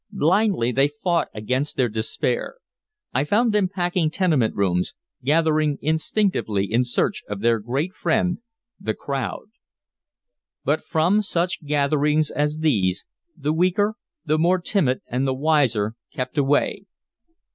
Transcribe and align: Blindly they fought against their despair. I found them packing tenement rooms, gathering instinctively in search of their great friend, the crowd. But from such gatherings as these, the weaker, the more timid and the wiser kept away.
Blindly 0.11 0.71
they 0.71 0.87
fought 0.87 1.27
against 1.31 1.77
their 1.77 1.87
despair. 1.87 2.55
I 3.13 3.23
found 3.23 3.53
them 3.53 3.67
packing 3.69 4.09
tenement 4.09 4.55
rooms, 4.55 4.95
gathering 5.23 5.77
instinctively 5.79 6.65
in 6.65 6.83
search 6.83 7.21
of 7.29 7.41
their 7.41 7.59
great 7.59 7.93
friend, 7.93 8.39
the 8.79 8.95
crowd. 8.95 9.51
But 10.65 10.83
from 10.83 11.21
such 11.21 11.63
gatherings 11.65 12.31
as 12.31 12.57
these, 12.61 13.05
the 13.37 13.53
weaker, 13.53 13.93
the 14.25 14.39
more 14.39 14.57
timid 14.57 15.01
and 15.05 15.27
the 15.27 15.35
wiser 15.35 15.93
kept 16.11 16.35
away. 16.35 16.85